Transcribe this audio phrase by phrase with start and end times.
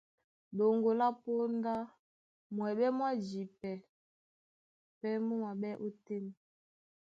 [0.57, 1.73] Ɗoŋgo lá póndá,
[2.55, 3.71] mwɛɓɛ́ mwá jipɛ
[4.99, 6.25] pɛ́ mú maɓɛ́ ótên.